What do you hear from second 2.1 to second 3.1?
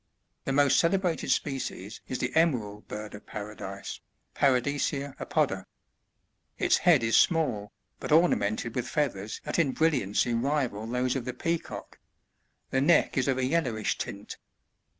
the Emerald